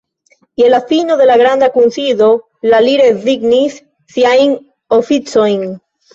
Je 0.61 0.69
la 0.73 0.77
fino 0.91 1.17
de 1.19 1.27
la 1.31 1.35
Granda 1.41 1.69
Kunsido 1.75 2.31
la 2.73 2.81
li 2.87 2.95
rezignis 3.03 3.77
siajn 4.17 4.59
oficojn. 5.01 5.71